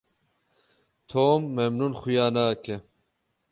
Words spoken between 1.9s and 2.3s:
xuya